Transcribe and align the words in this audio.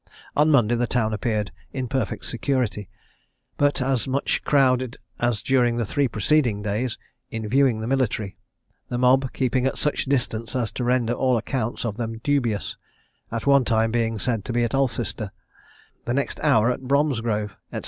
On 0.35 0.49
Monday 0.49 0.73
the 0.73 0.87
town 0.87 1.13
appeared 1.13 1.51
in 1.73 1.87
perfect 1.87 2.25
security, 2.25 2.89
but 3.55 3.83
as 3.83 4.07
much 4.07 4.43
crowded 4.43 4.97
as 5.19 5.43
during 5.43 5.77
the 5.77 5.85
three 5.85 6.07
preceding 6.07 6.63
days, 6.63 6.97
in 7.29 7.47
viewing 7.47 7.81
the 7.81 7.85
military; 7.87 8.35
the 8.89 8.97
mob 8.97 9.31
keeping 9.31 9.67
at 9.67 9.77
such 9.77 10.07
a 10.07 10.09
distance 10.09 10.55
as 10.55 10.71
to 10.71 10.83
render 10.83 11.13
all 11.13 11.37
accounts 11.37 11.85
of 11.85 11.97
them 11.97 12.17
dubious; 12.23 12.77
at 13.31 13.45
one 13.45 13.63
time 13.63 13.91
being 13.91 14.17
said 14.17 14.43
to 14.45 14.51
be 14.51 14.63
at 14.63 14.73
Alcester, 14.73 15.31
the 16.05 16.15
next 16.15 16.39
hour 16.39 16.71
at 16.71 16.81
Bromsgrove, 16.81 17.55
&c. 17.71 17.79